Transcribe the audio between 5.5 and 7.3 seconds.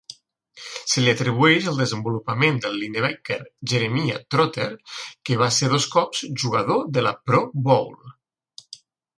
ser dos cops jugador de la